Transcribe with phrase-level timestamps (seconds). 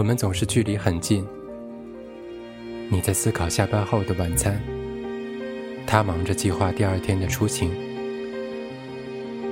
[0.00, 1.26] 我们总是距离很近。
[2.88, 4.58] 你在思考下班后的晚餐，
[5.86, 7.70] 他忙着计划第二天的出行，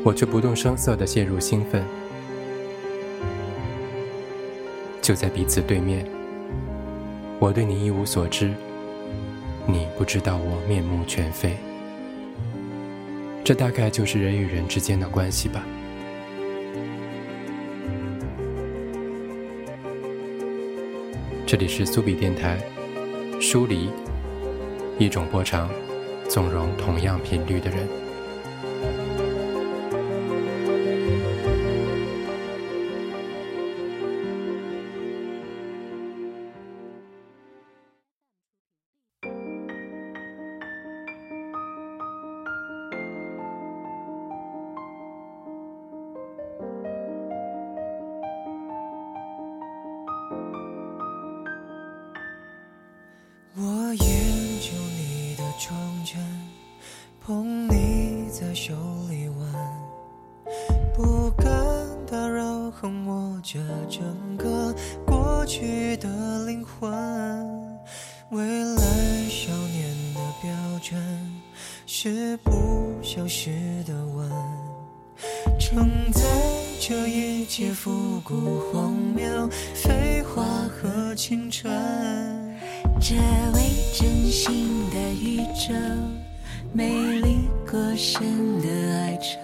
[0.02, 1.84] 我却不动声色地陷入兴奋。
[5.02, 6.06] 就在彼此对面，
[7.38, 8.50] 我对你一无所知，
[9.66, 11.58] 你不知道我面目全非。
[13.44, 15.62] 这大概就是人与人之间的关系吧。
[21.50, 22.58] 这里是苏比电台，
[23.40, 23.88] 疏离，
[24.98, 25.70] 一种波长，
[26.28, 27.88] 纵容同样频率的人。
[65.48, 66.92] 去的灵魂，
[68.28, 68.82] 未来
[69.30, 70.50] 少年的标
[70.82, 71.02] 准
[71.86, 73.50] 是不消失
[73.86, 74.30] 的吻，
[75.58, 76.22] 承载
[76.78, 81.72] 这一切复古荒谬废话和青春。
[83.00, 83.14] 这
[83.54, 83.62] 未
[83.94, 85.72] 真心的宇宙，
[86.74, 88.68] 美丽过深的
[88.98, 89.38] 哀愁，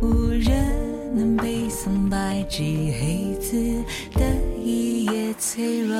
[0.00, 0.80] 无人。
[1.14, 4.24] 能背诵白纸黑字的
[5.04, 5.96] 也脆弱，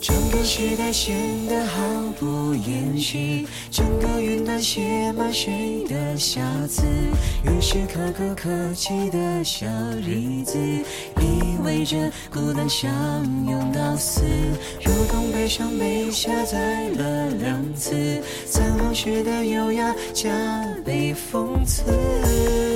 [0.00, 1.16] 整个时代显
[1.48, 1.82] 得毫
[2.18, 6.82] 不掩饰，整个云端写满谁的瑕疵？
[7.44, 9.66] 于是可歌可泣的小
[10.00, 10.58] 日子，
[11.20, 11.96] 意味着
[12.32, 12.90] 孤单相
[13.48, 14.22] 拥到死，
[14.84, 20.30] 如同悲伤被下载了两次，残放时的优雅加
[20.84, 22.75] 倍讽刺。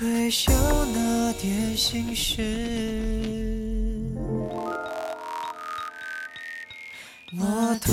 [0.00, 0.50] 退休
[0.94, 2.40] 那点心事，
[7.38, 7.92] 我偷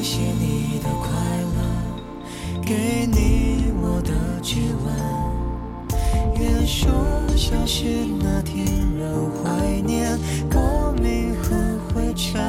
[0.00, 1.10] 写你的快
[1.56, 4.54] 乐，给你我的指
[4.84, 6.40] 纹。
[6.40, 6.88] 愿说
[7.36, 8.64] 消失那天，
[8.96, 10.16] 仍怀念
[10.48, 11.56] 光明和
[11.92, 12.40] 灰尘。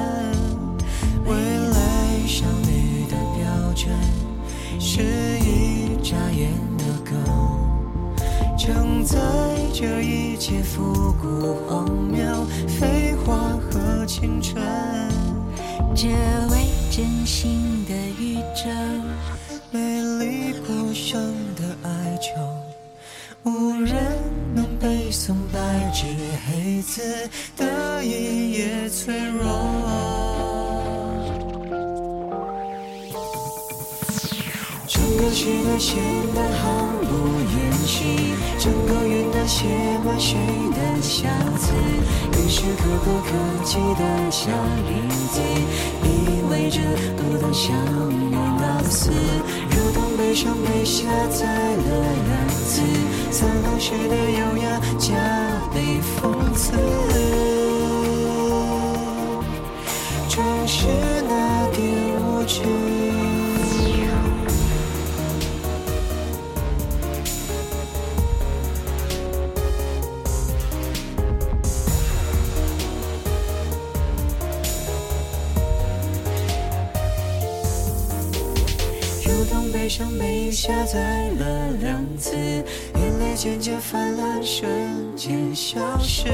[1.25, 3.89] 未来少女的标准，
[4.79, 5.01] 是
[5.39, 6.53] 一眨眼。
[8.71, 9.17] 承载
[9.73, 12.23] 着一切复古荒谬
[12.67, 14.63] 废话和青春，
[15.95, 16.07] 这
[16.51, 18.69] 位真心的宇宙，
[19.71, 19.79] 美
[20.19, 21.19] 丽孤伤
[21.55, 23.95] 的哀愁，无人
[24.53, 26.05] 能背诵白纸
[26.45, 29.49] 黑字的一页脆弱。
[34.87, 35.97] 整个时代显
[36.35, 36.39] 得
[38.59, 39.65] 整个云端写
[40.05, 40.37] 满谁
[40.75, 41.27] 的瑕
[41.57, 41.73] 疵？
[42.33, 44.51] 于是可歌可泣的小
[44.85, 44.89] 日
[45.31, 45.41] 子，
[46.03, 46.07] 意
[46.51, 46.79] 味着
[47.17, 47.75] 孤单相
[48.31, 49.09] 拥到死，
[49.71, 51.83] 如同悲伤被下载了
[52.27, 52.81] 两次，
[53.31, 55.15] 散落时的优雅加
[55.73, 56.73] 倍讽刺。
[60.29, 60.85] 正是
[61.27, 61.79] 那点
[62.21, 63.28] 无知。
[79.89, 84.69] 悲伤被下载了两次，眼泪渐渐泛滥，瞬
[85.15, 86.25] 间消失。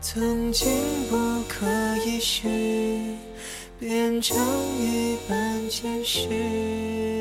[0.00, 0.72] 曾经
[1.10, 1.16] 不
[1.46, 1.66] 可
[2.06, 2.48] 一世，
[3.78, 4.38] 变成
[4.80, 7.15] 一般见识。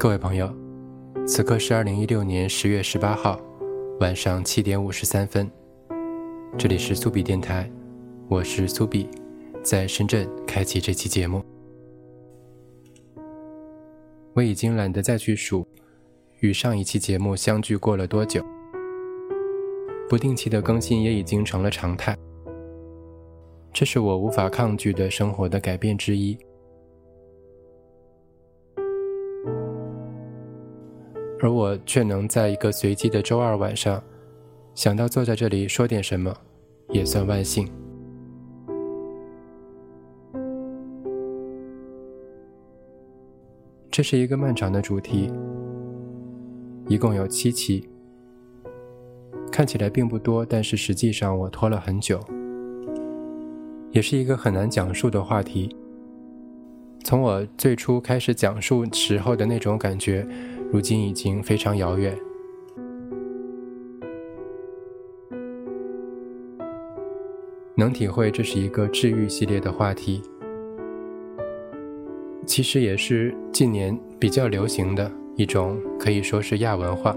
[0.00, 0.50] 各位朋友，
[1.26, 3.38] 此刻是二零一六年十月十八号
[4.00, 5.46] 晚上七点五十三分，
[6.56, 7.70] 这里是苏比电台，
[8.26, 9.06] 我是苏比，
[9.62, 11.44] 在深圳开启这期节目。
[14.32, 15.68] 我已经懒得再去数，
[16.38, 18.42] 与上一期节目相距过了多久。
[20.08, 22.16] 不定期的更新也已经成了常态，
[23.70, 26.38] 这是我无法抗拒的生活的改变之一。
[31.42, 34.02] 而我却能在一个随机的周二晚上，
[34.74, 36.36] 想到坐在这里说点什么，
[36.90, 37.66] 也算万幸。
[43.90, 45.32] 这是一个漫长的主题，
[46.88, 47.88] 一共有七期，
[49.50, 52.20] 看起来并不多，但是实际上我拖了很久，
[53.92, 55.74] 也是一个很难讲述的话题。
[57.02, 60.26] 从我最初开始讲述时候的那种感觉。
[60.72, 62.16] 如今已经非常遥远，
[67.74, 70.22] 能体会这是一个治愈系列的话题，
[72.46, 77.16] 其实也是近年比较流行的一种，可以说是亚文化。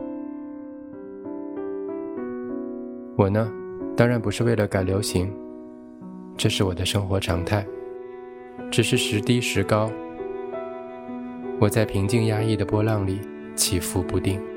[3.15, 3.51] 我呢，
[3.95, 5.31] 当然不是为了赶流行，
[6.35, 7.63] 这是我的生活常态，
[8.71, 9.91] 只是时低时高，
[11.59, 13.19] 我在平静压抑的波浪里。
[13.55, 14.52] 起伏不定。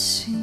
[0.00, 0.39] 心。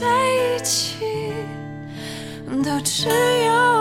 [0.00, 0.96] 在一起
[2.64, 3.71] 都只有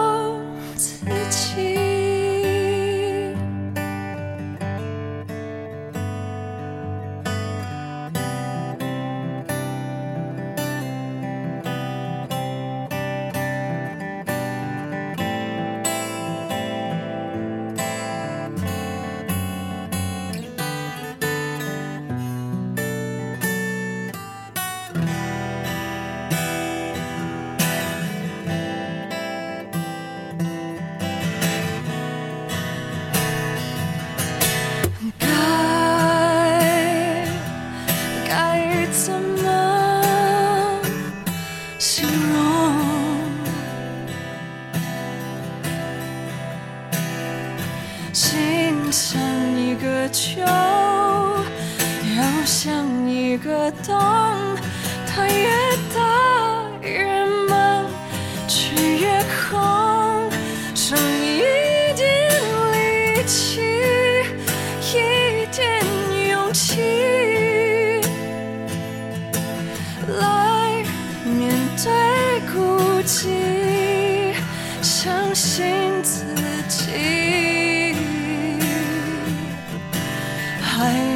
[80.81, 81.10] 还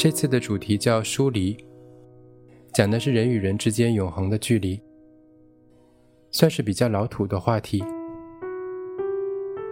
[0.00, 1.56] 这次的主题叫疏离，
[2.72, 4.80] 讲的是人与人之间永恒的距离，
[6.30, 7.82] 算是比较老土的话题。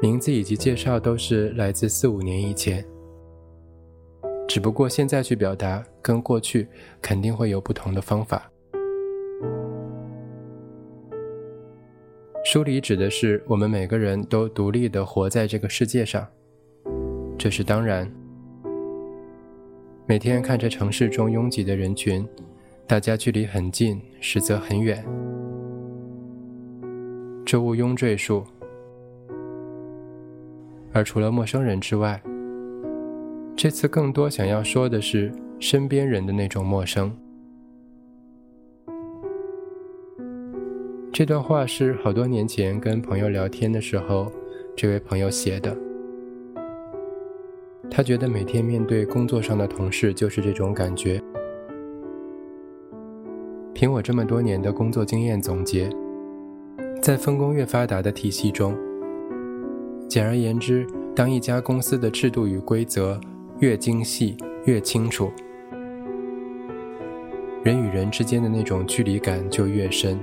[0.02, 2.84] 名字以及介绍都是来自四五年以前，
[4.48, 6.66] 只不过现在去表达跟过去
[7.00, 8.50] 肯定会有不同的方法。
[12.44, 16.26] 疏离指的是我们每个人都独立的活在这个世界上，
[17.38, 18.12] 这是当然。
[20.08, 22.24] 每天看着城市中拥挤的人群，
[22.86, 25.04] 大家距离很近，实则很远。
[27.44, 28.44] 这毋庸赘述。
[30.92, 32.22] 而除了陌生人之外，
[33.56, 37.12] 这次更多想要说的是身边人的那种陌生。
[41.12, 44.30] 这段话是好多年前跟朋友聊天的时候，
[44.76, 45.85] 这位朋友写的。
[47.90, 51.22] 他觉得每天面对工作上的同事就是这种感觉。
[53.72, 55.88] 凭我这么多年的工作经验总结，
[57.00, 58.76] 在分工越发达的体系中，
[60.08, 63.20] 简而言之，当一家公司的制度与规则
[63.60, 65.30] 越精细、越清楚，
[67.62, 70.18] 人与人之间的那种距离感就越深。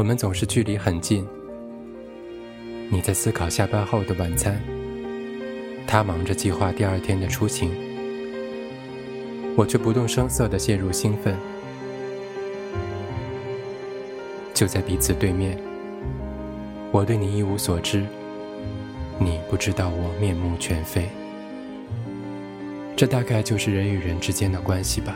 [0.00, 1.26] 我们总是距离很近。
[2.88, 4.58] 你在思考下班后的晚餐，
[5.86, 7.70] 他忙着计划第二天的出行，
[9.54, 11.36] 我却不动声色地陷入兴奋。
[14.54, 15.58] 就在彼此对面，
[16.92, 18.02] 我对你一无所知，
[19.18, 21.10] 你不知道我面目全非。
[22.96, 25.14] 这大概就是人与人之间的关系吧。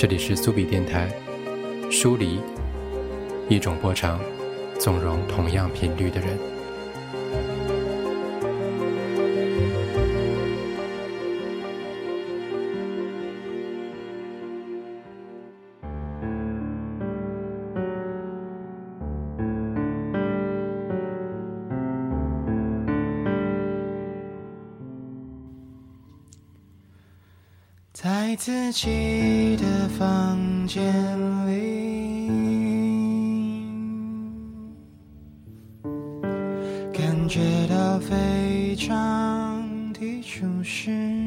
[0.00, 1.08] 这里是苏比电台，
[1.90, 2.38] 疏离，
[3.48, 4.20] 一种波长，
[4.78, 6.38] 纵容同样频率的人。
[28.00, 30.38] 在自己的房
[30.68, 30.94] 间
[31.48, 32.28] 里，
[36.92, 41.17] 感觉到非常的舒适。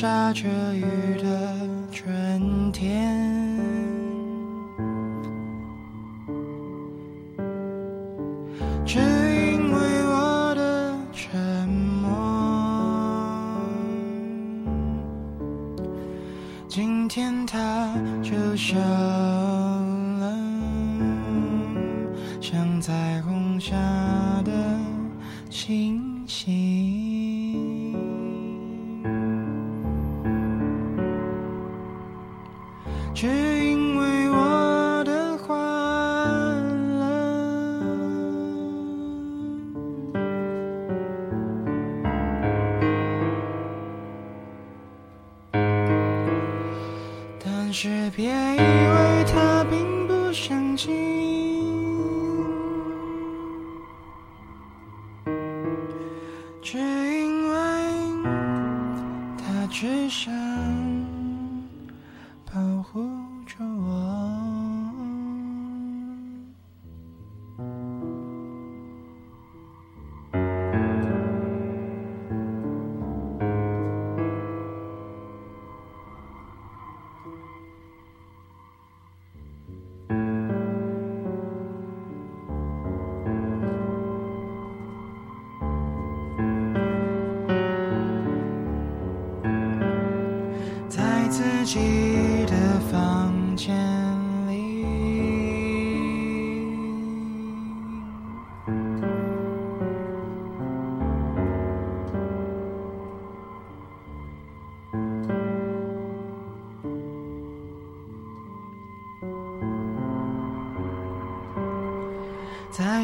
[0.00, 1.09] 下着雨。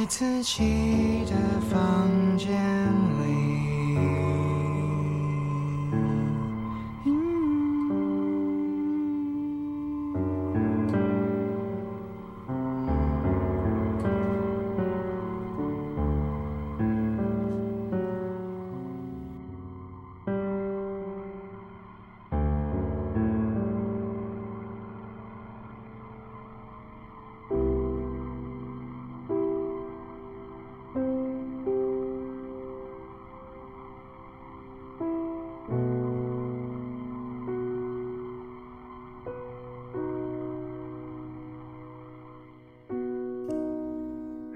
[0.09, 3.06] 自己的房间。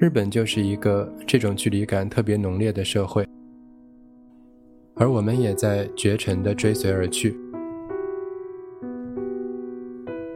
[0.01, 3.29] 日本就是一个这种距离感特别浓烈的社会，
[4.95, 7.39] 而我们也在绝尘的追随而去。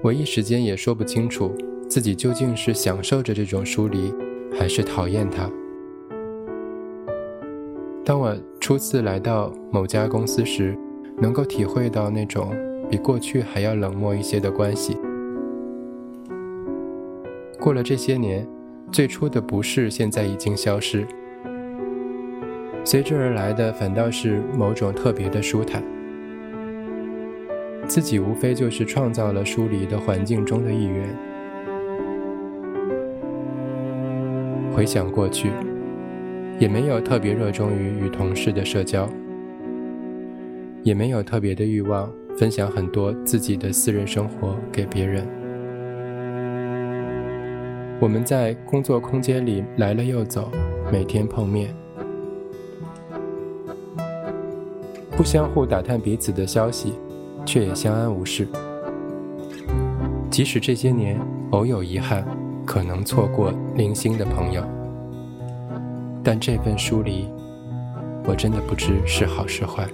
[0.03, 1.51] 我一时间也说不清楚
[1.89, 4.13] 自己究竟是享受着这种疏离，
[4.53, 5.51] 还是讨厌它。
[8.05, 10.77] 当我初次来到某家公司时，
[11.17, 12.55] 能够体会到那种
[12.91, 14.95] 比过去还要冷漠一些的关系。
[17.59, 18.47] 过了这些年。
[18.95, 21.05] 最初的不适现在已经消失，
[22.85, 25.83] 随之而来的反倒是某种特别的舒坦。
[27.89, 31.09] 自己无非就是创造了疏离的环境中的一员。
[34.73, 35.51] 回想过去，
[36.61, 39.11] 也没有特别热衷于与同事的社交，
[40.85, 45.27] 也没有特别的欲望分享很多自己的私人生活给别人。
[48.01, 50.51] 我们在工作空间里来了又走，
[50.93, 51.75] 每天碰面，
[55.17, 56.95] 不相互打探彼此的消息，
[57.47, 58.47] 却也相安无事。
[60.29, 61.19] 即使这些年
[61.53, 62.27] 偶有遗憾，
[62.67, 64.63] 可能错过零星的朋友，
[66.23, 67.29] 但这份疏离，
[68.27, 69.87] 我真的不知是好是坏。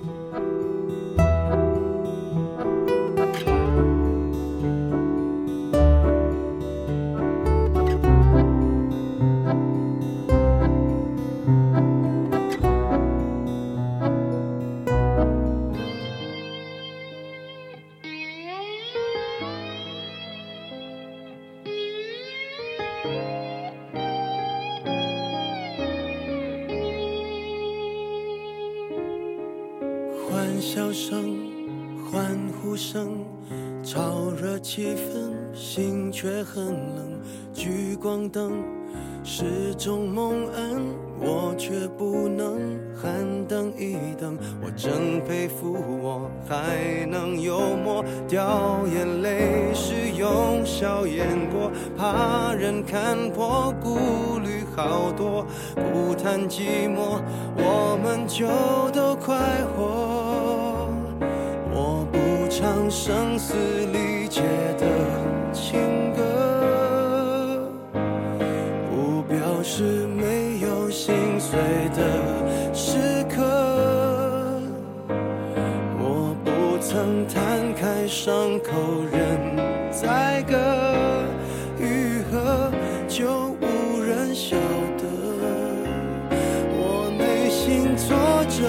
[88.60, 88.68] 挫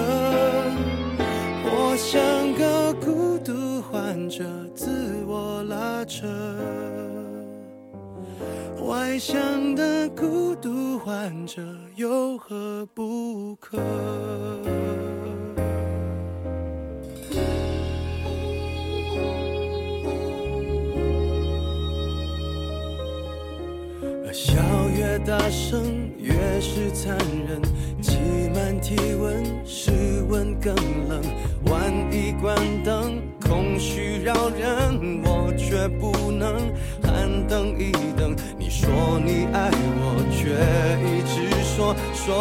[1.64, 4.42] 我像个孤独患者，
[4.74, 4.88] 自
[5.26, 6.26] 我拉扯。
[8.86, 11.62] 外向的孤独患者
[11.96, 13.78] 有何不可？
[24.32, 24.54] 笑
[24.96, 27.14] 越大声，越是残
[27.46, 27.60] 忍。
[28.22, 29.90] 挤满体温，室
[30.28, 30.74] 温更
[31.08, 31.20] 冷。
[31.66, 36.54] 万一关灯，空虚扰人，我却不能
[37.02, 38.34] 喊等一等。
[38.58, 38.88] 你说
[39.24, 40.54] 你爱我，却
[41.02, 42.36] 一直说说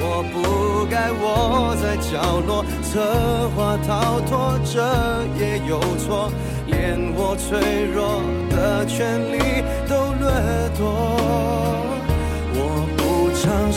[0.00, 4.80] 我不该窝在角落，策划逃脱，这
[5.38, 6.32] 也有错。
[6.66, 10.26] 连我脆弱的权利都掠
[10.76, 10.84] 夺，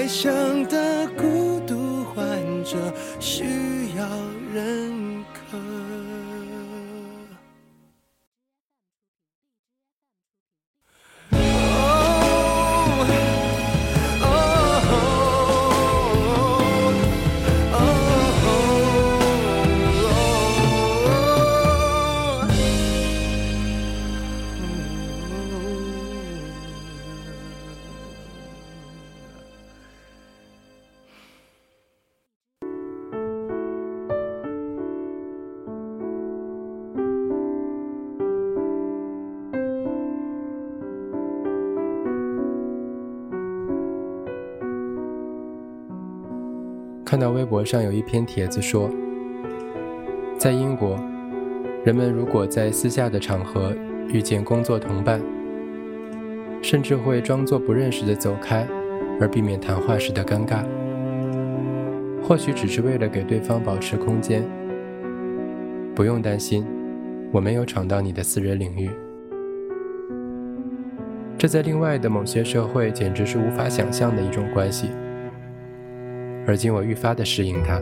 [0.00, 2.24] 悲伤的孤独患
[2.64, 2.78] 者
[3.20, 3.44] 需
[3.94, 4.02] 要
[4.50, 5.09] 人。
[47.20, 48.88] 看到微博上有一篇帖子说，
[50.38, 50.98] 在英国，
[51.84, 53.74] 人们如果在私下的场合
[54.08, 55.20] 遇见工作同伴，
[56.62, 58.66] 甚至会装作不认识的走开，
[59.20, 60.64] 而避免谈话时的尴尬。
[62.22, 64.42] 或许只是为了给对方保持空间。
[65.94, 66.64] 不用担心，
[67.30, 68.88] 我没有闯到你的私人领域。
[71.36, 74.88] 这在另外的某些社会简直是无法想象的一种关系。
[76.46, 77.80] 而今我愈发的适应它。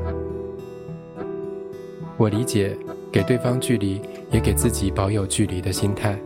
[2.16, 2.76] 我理解
[3.12, 6.18] 给对方距离，也给自己保有距离的心态。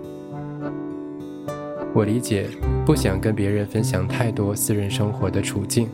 [1.95, 2.49] 我理解
[2.87, 5.88] 不想跟别人分享太多私人生活的处境。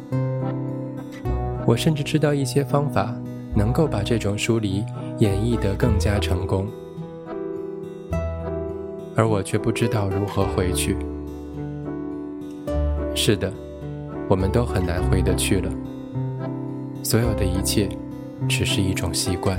[1.67, 3.13] 我甚至知道一些方法，
[3.55, 4.85] 能够把这种疏离
[5.19, 6.69] 演绎得更加成功，
[9.17, 10.97] 而我却不知道如何回去。
[13.17, 13.53] 是的，
[14.29, 15.71] 我们都很难回得去了。
[17.09, 17.89] 所有的一切，
[18.47, 19.59] 只是一种习惯。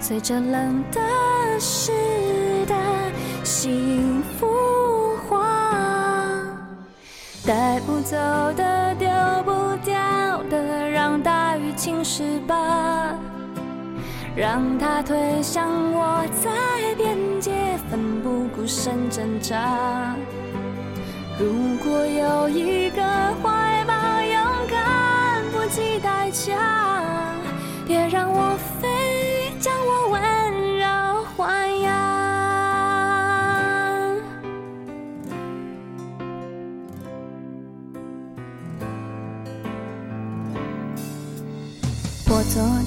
[0.00, 1.00] 随着冷的
[1.58, 1.92] 湿
[2.66, 2.74] 的
[3.42, 5.44] 幸福化，
[7.46, 8.16] 带不走
[8.56, 9.08] 的，丢
[9.44, 13.14] 不掉的，让大雨侵蚀吧，
[14.36, 17.50] 让它推向我在边界，
[17.90, 20.14] 奋不顾身挣扎。
[21.38, 23.02] 如果有一个
[23.42, 23.92] 怀抱。
[24.22, 26.56] 勇敢不计代价，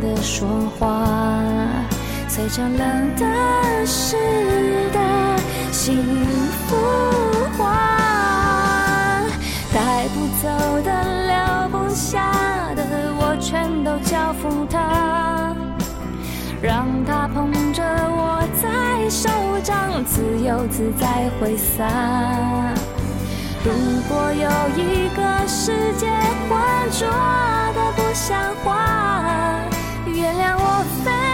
[0.00, 1.04] 的说话，
[2.28, 4.16] 随着冷的湿
[4.92, 5.00] 的
[5.72, 6.04] 幸
[6.68, 6.76] 福
[7.56, 9.22] 化，
[9.72, 11.14] 带不走的。
[11.24, 12.30] 留不下
[12.76, 12.84] 的
[13.18, 15.56] 我全都交付他，
[16.62, 19.28] 让他捧着我在手
[19.62, 21.84] 掌，自由自在挥洒。
[23.64, 23.72] 如
[24.08, 26.06] 果有一个世界
[26.48, 27.08] 浑浊
[27.74, 29.63] 的不像话，
[30.36, 31.33] 原谅我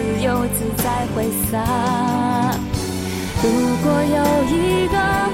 [0.00, 2.56] 自由自在挥洒。
[3.42, 3.50] 如
[3.82, 5.29] 果有一个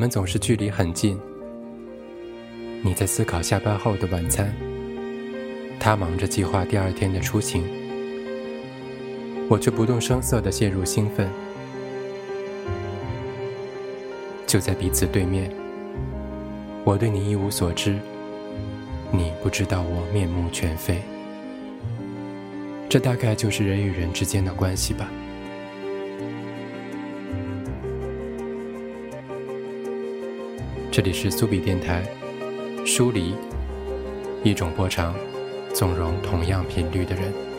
[0.00, 1.20] 我们总是距离很近。
[2.80, 4.50] 你在思考下班后的晚餐，
[5.78, 7.62] 他忙着计划第二天的出行，
[9.46, 11.28] 我却不动声色地陷入兴奋。
[14.46, 15.52] 就在彼此对面，
[16.82, 17.98] 我对你一无所知，
[19.12, 20.96] 你不知道我面目全非。
[22.88, 25.10] 这大概就是人与人之间的关系吧。
[30.92, 32.02] 这里是苏比电台，
[32.84, 33.36] 疏离，
[34.42, 35.14] 一种波长，
[35.72, 37.49] 纵容同样频率的人。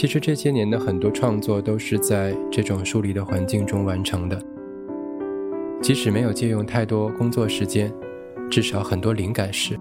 [0.00, 4.42] 其实这些年的很多创作都是在这种疏离的环境中完成的，
[5.82, 7.92] 即使没有借用太多工作时间，
[8.50, 9.76] 至少很多灵感是。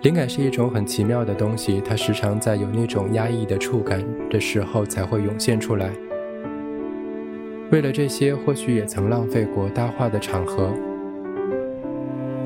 [0.00, 5.90] 灵感是一种很奇妙的东西，它时常在有那种压抑的触感的时候才会涌现出来。
[7.70, 10.72] 为了这些，或许也曾浪费过搭话的场合，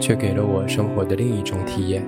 [0.00, 2.02] 却给了我生活的另一种体验。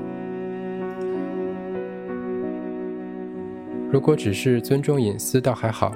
[3.93, 5.93] 如果只是尊重隐私，倒还好。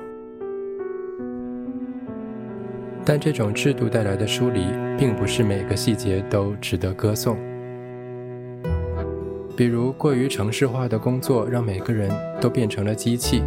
[3.04, 4.66] 但这种制度带来的疏离，
[4.98, 7.36] 并不是每个细节都值得歌颂。
[9.56, 13.44] 比如，过于城市化的工作，让每个人都变成了机器。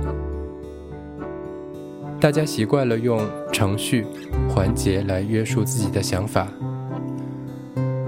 [2.18, 3.20] 大家习惯了用
[3.52, 4.06] 程序、
[4.48, 6.48] 环节来约束自己的想法，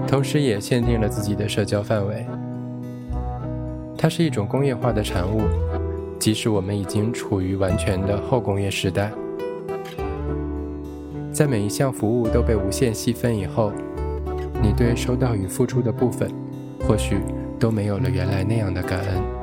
[0.06, 2.24] 同时也限定了自己的社交范围。
[3.98, 5.42] 它是一种工业化的产物。
[6.20, 9.10] 即使我们已经处于完全的后工业时代，
[11.32, 13.72] 在每一项服务都被无限细分以后，
[14.62, 16.30] 你对收到与付出的部分，
[16.86, 17.18] 或许
[17.58, 19.39] 都没有了原来那样的感恩。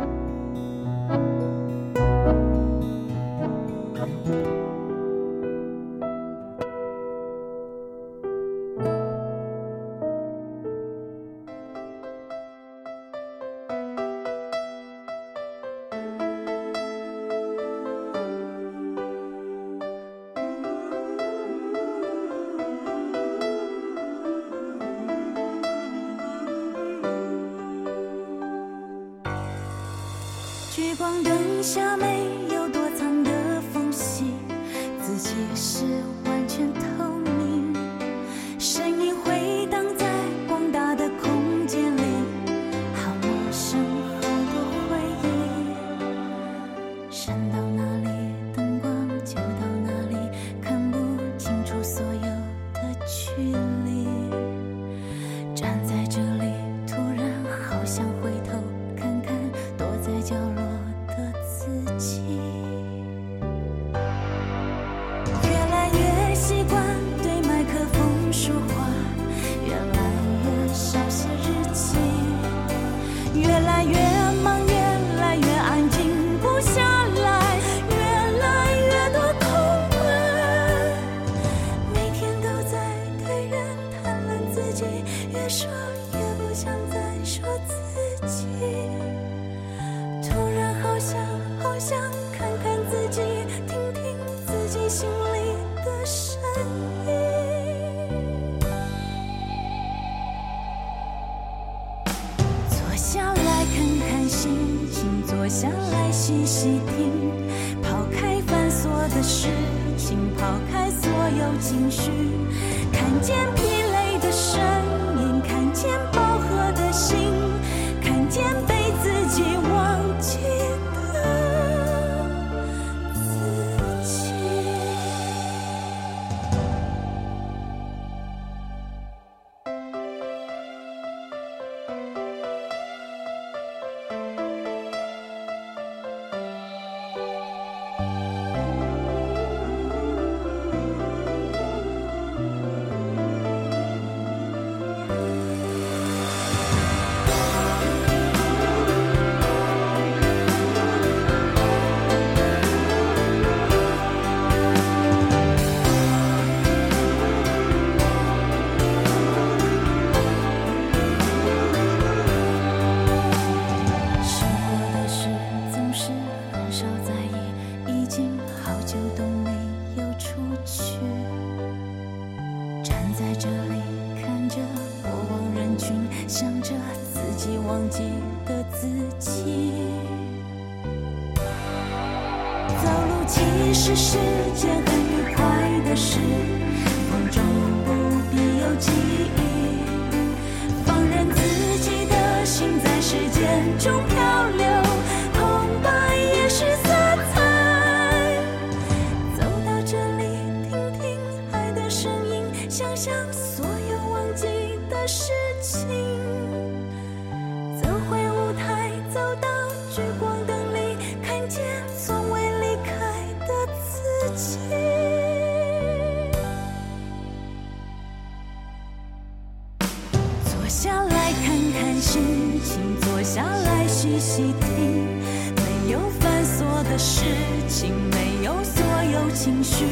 [226.97, 227.21] 的事
[227.69, 228.83] 情，没有所
[229.13, 229.85] 有情绪，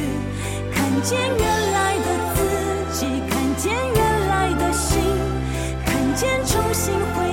[0.74, 5.00] 看见原来的自己，看见原来的心，
[5.86, 7.25] 看见重新回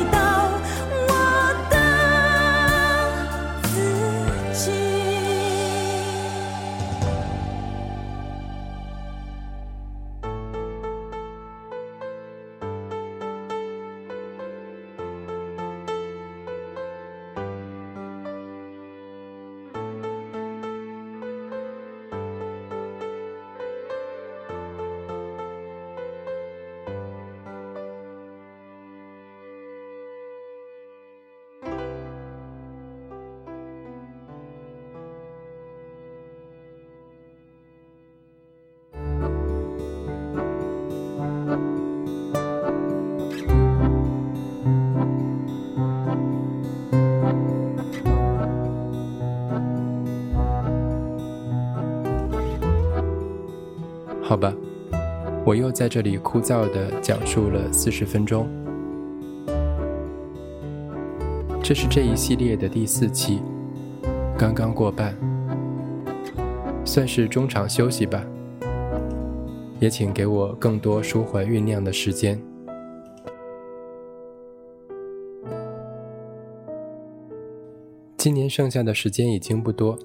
[55.72, 58.48] 在这里枯燥的讲述了四十分钟。
[61.62, 63.40] 这是这一系列的第四期，
[64.38, 65.16] 刚刚过半，
[66.84, 68.24] 算是中场休息吧。
[69.80, 72.40] 也请给我更多舒缓酝酿的时间。
[78.16, 79.98] 今年剩下的时间已经不多。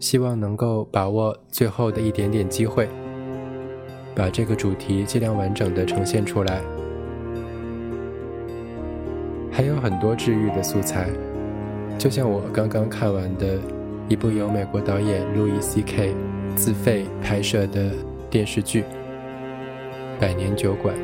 [0.00, 2.88] 希望能够把握最后的一点点机会，
[4.14, 6.60] 把这个主题尽量完整的呈现出来。
[9.50, 11.08] 还有很多治愈的素材，
[11.98, 13.58] 就像我刚刚看完的
[14.08, 16.14] 一部由美国导演路易 C.K.
[16.56, 17.90] 自费拍摄的
[18.28, 18.82] 电视剧
[20.20, 20.94] 《百年酒馆》，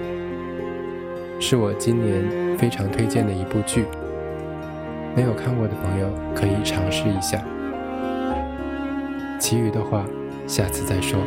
[1.41, 3.85] 是我今年非常推荐的一部剧。
[5.17, 7.45] 没有看过的朋友可以尝试一下。
[9.41, 10.05] 其余的话，
[10.47, 11.19] 下次再说。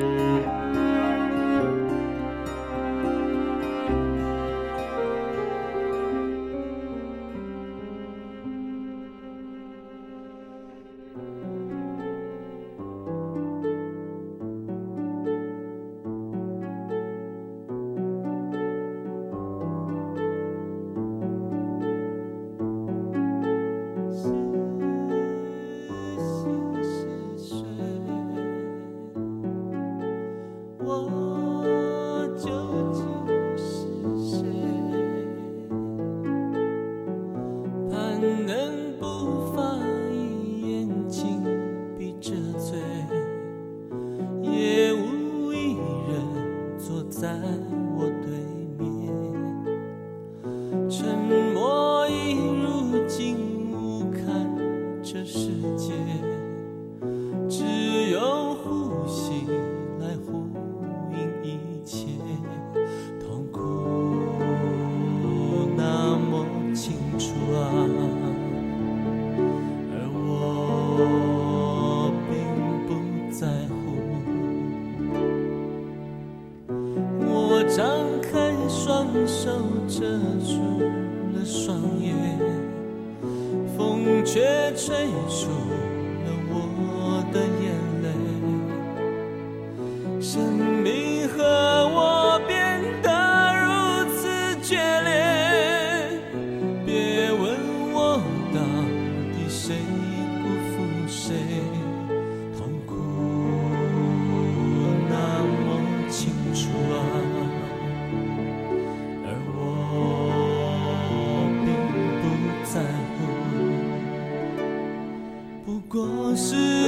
[115.93, 116.82] 如果是。